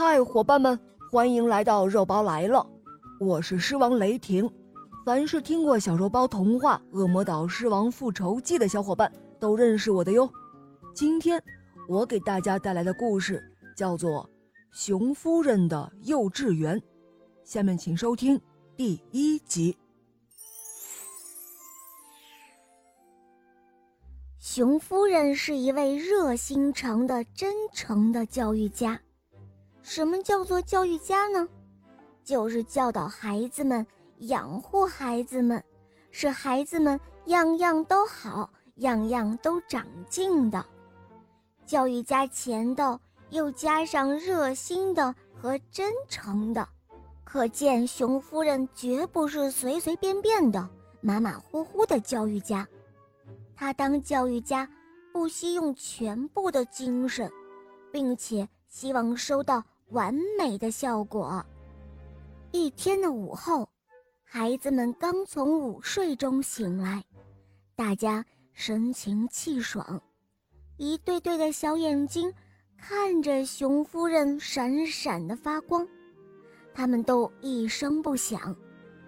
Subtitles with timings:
[0.00, 0.78] 嗨，伙伴们，
[1.10, 2.64] 欢迎来到肉包来了！
[3.18, 4.48] 我是狮王雷霆。
[5.04, 10.30] 凡是听过小肉包童话《恶魔岛狮王复仇记》的小伙伴，都认识我的哟。
[10.94, 11.42] 今天
[11.88, 13.42] 我给大家带来的故事
[13.76, 14.22] 叫做
[14.70, 16.78] 《熊夫人的幼稚园》，
[17.42, 18.40] 下面请收听
[18.76, 19.76] 第一集。
[24.38, 28.96] 熊夫人是一位热心肠的、真诚的教育家。
[29.82, 31.48] 什么叫做教育家呢？
[32.24, 33.86] 就是教导孩子们、
[34.18, 35.62] 养护孩子们，
[36.10, 40.64] 使孩子们样样都好、样样都长进的。
[41.64, 42.98] 教育家前头
[43.30, 46.68] 又加上热心的和真诚的，
[47.24, 50.68] 可见熊夫人绝不是随随便便的、
[51.00, 52.66] 马马虎虎的教育家。
[53.56, 54.68] 他当教育家，
[55.12, 57.30] 不惜用全部的精神，
[57.90, 61.44] 并且希望收到完美的效果。
[62.52, 63.68] 一天的午后，
[64.24, 67.04] 孩子们刚从午睡中醒来，
[67.76, 70.02] 大家神清气爽，
[70.76, 72.32] 一对对的小眼睛
[72.76, 75.86] 看着熊夫人闪闪的发光。
[76.74, 78.54] 他们都一声不响，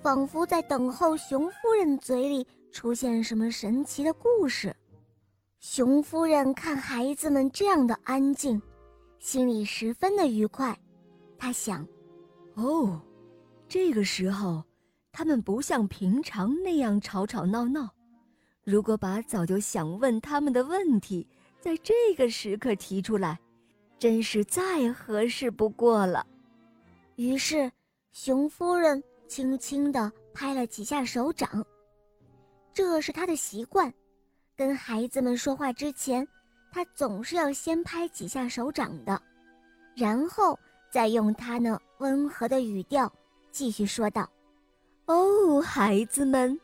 [0.00, 2.46] 仿佛在等候熊夫人嘴里。
[2.72, 4.76] 出现什么神奇的故事？
[5.60, 8.60] 熊夫人看孩子们这样的安静，
[9.18, 10.78] 心里十分的愉快。
[11.38, 11.86] 他想
[12.54, 13.00] ：“哦，
[13.68, 14.62] 这个时候
[15.12, 17.88] 他们不像平常那样吵吵闹闹。
[18.64, 21.26] 如果把早就想问他们的问题
[21.60, 23.38] 在这个时刻提出来，
[23.98, 26.26] 真是再合适不过了。”
[27.16, 27.70] 于是，
[28.12, 31.64] 熊夫人轻轻地拍了几下手掌。
[32.72, 33.92] 这是她的习惯，
[34.54, 36.26] 跟孩子们说话之前，
[36.76, 39.18] 他总是要先拍几下手掌的，
[39.94, 40.58] 然后
[40.90, 43.10] 再用他那温和的语调
[43.50, 44.28] 继续说道
[45.08, 46.60] ：“哦，孩子们，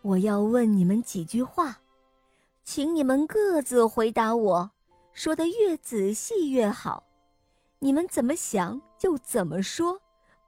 [0.00, 1.78] 我要问你们几句话，
[2.64, 4.70] 请你们各自回答我，
[5.12, 7.04] 说的越仔细越好。
[7.80, 10.00] 你们怎么想就怎么说，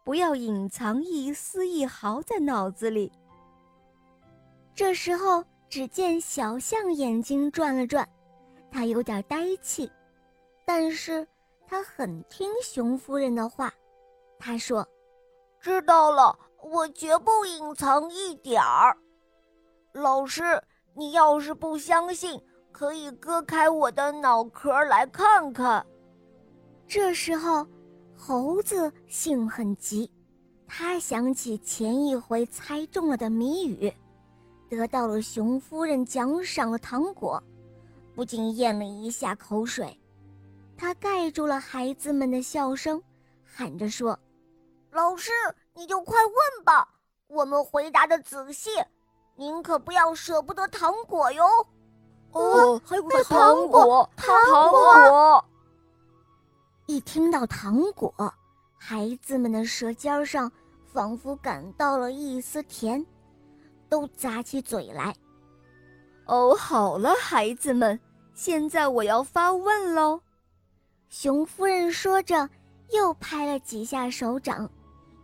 [0.04, 3.12] 不要隐藏一丝一毫在脑子里。”
[4.74, 8.08] 这时候，只见小象眼睛转了转，
[8.72, 9.88] 他有点呆气，
[10.64, 11.26] 但是
[11.66, 13.72] 他很听熊夫人的话。
[14.38, 14.84] 他说
[15.60, 18.96] ：“知道了，我绝不隐藏一点儿。
[19.92, 20.42] 老师，
[20.94, 22.40] 你要是不相信，
[22.72, 25.86] 可以割开我的脑壳来看看。”
[26.88, 27.66] 这时候，
[28.16, 30.10] 猴子性很急，
[30.66, 33.92] 他想起前一回猜中了的谜语。
[34.68, 37.40] 得到了熊夫人奖赏的糖果，
[38.14, 39.98] 不禁咽了一下口水。
[40.76, 43.02] 他盖住了孩子们的笑声，
[43.44, 44.18] 喊着说
[44.90, 45.30] ：“老师，
[45.74, 46.88] 你就快问吧，
[47.28, 48.70] 我们回答的仔细，
[49.36, 51.44] 您可不要舍不得糖果哟。”
[52.32, 55.44] 哦，还有糖果，糖果！
[56.86, 58.12] 一听到糖果，
[58.76, 60.50] 孩子们的舌尖上
[60.84, 63.04] 仿佛感到了一丝甜。
[63.92, 65.14] 都咂起嘴来。
[66.32, 68.00] 哦，好了，孩子们，
[68.32, 70.22] 现在我要发问喽。
[71.10, 72.48] 熊夫人说着，
[72.90, 74.70] 又拍了几下手掌，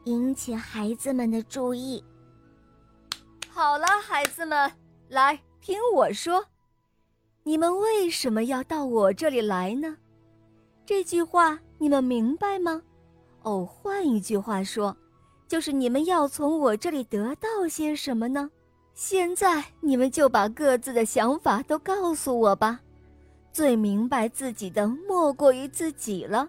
[0.04, 2.04] 引起孩子们的注意。
[3.48, 4.70] 好了，孩子们，
[5.08, 6.44] 来听我说，
[7.42, 9.96] 你们为什么要到我这里来呢？
[10.84, 12.82] 这句话你们明白吗？
[13.44, 14.94] 哦，换一句话说，
[15.48, 18.50] 就是你们要从我这里得到些什么呢？
[18.98, 22.80] 现在你们就把各自的想法都告诉我吧，
[23.52, 26.48] 最明白自己的莫过于自己了。